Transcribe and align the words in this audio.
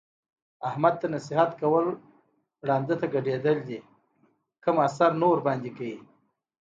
احمد 0.69 0.93
ته 1.01 1.07
نصیحت 1.15 1.51
کول 1.61 1.85
ړانده 2.67 2.95
ته 3.01 3.07
ګډېدل 3.15 3.57
دي 3.67 3.79
کوم 4.63 4.77
اثر 4.87 5.11
ورباندې 5.31 5.69
نه 5.73 5.75
کوي. 5.77 5.97